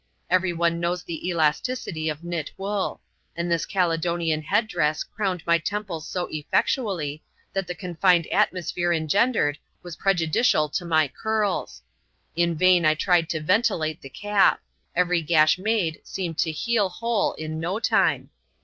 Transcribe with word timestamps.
Every 0.31 0.51
one 0.51 0.79
knows 0.79 1.03
the 1.03 1.29
elasticity 1.29 2.09
of 2.09 2.23
knit 2.23 2.51
wool; 2.57 3.01
and 3.35 3.51
this 3.51 3.67
Caledonian 3.67 4.41
head 4.41 4.67
dress 4.67 5.03
crowned 5.03 5.43
my 5.45 5.59
temples 5.59 6.07
so 6.07 6.27
effectually, 6.31 7.21
that 7.53 7.67
the 7.67 7.75
confined 7.75 8.25
atmosphere 8.33 8.91
engendered 8.91 9.59
was 9.83 9.95
prejudicial 9.97 10.69
to 10.69 10.85
my 10.85 11.07
curls. 11.07 11.83
In 12.35 12.55
vain 12.55 12.83
I 12.83 12.95
tried 12.95 13.29
to 13.29 13.41
ventilate 13.43 14.01
the 14.01 14.09
cap: 14.09 14.61
every 14.95 15.21
gash 15.21 15.59
made 15.59 16.01
seemed 16.03 16.39
to 16.39 16.51
heal 16.51 16.89
whole 16.89 17.33
in 17.33 17.59
no 17.59 17.79
time. 17.79 18.31